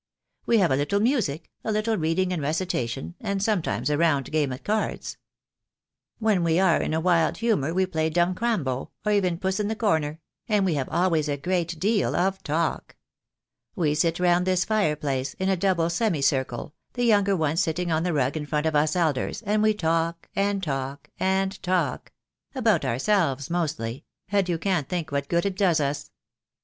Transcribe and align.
We 0.47 0.57
have 0.57 0.71
a 0.71 0.75
little 0.75 0.99
music, 0.99 1.51
a 1.63 1.71
little 1.71 1.95
reading 1.95 2.33
and 2.33 2.41
recitation, 2.41 3.13
and 3.21 3.39
sometimes 3.43 3.87
a 3.91 3.99
round 3.99 4.31
game 4.31 4.51
at 4.51 4.63
cards. 4.63 5.15
When 6.17 6.43
we 6.43 6.59
are 6.59 6.81
in 6.81 6.95
a 6.95 6.99
wild 6.99 7.37
humour 7.37 7.71
we 7.71 7.85
play 7.85 8.09
dumb 8.09 8.33
crambo, 8.33 8.89
or 9.05 9.11
even 9.11 9.37
puss 9.37 9.59
in 9.59 9.67
the 9.67 9.75
corner; 9.75 10.19
and 10.49 10.65
we 10.65 10.73
have 10.73 10.89
always 10.89 11.29
a 11.29 11.37
great 11.37 11.79
deal 11.79 12.15
of 12.15 12.41
talk. 12.41 12.95
We 13.75 13.93
sit 13.93 14.19
round 14.19 14.47
this 14.47 14.65
fire 14.65 14.95
place 14.95 15.35
in 15.35 15.49
a 15.49 15.55
double 15.55 15.91
semi 15.91 16.23
circle, 16.23 16.73
the 16.93 17.03
younger 17.05 17.35
ones 17.37 17.61
sitting 17.61 17.91
on 17.91 18.01
the 18.01 18.11
rug 18.11 18.35
in 18.35 18.47
front 18.47 18.65
of 18.65 18.75
us 18.75 18.95
elders, 18.95 19.43
and 19.43 19.61
we 19.61 19.75
talk, 19.75 20.29
and 20.35 20.63
talk, 20.63 21.11
and 21.19 21.61
talk— 21.61 22.11
about 22.55 22.85
ourselves 22.85 23.51
mostly, 23.51 24.03
and 24.31 24.49
you 24.49 24.57
can't 24.57 24.89
think 24.89 25.11
what 25.11 25.29
good 25.29 25.45
it 25.45 25.55
does 25.55 25.79
us. 25.79 26.09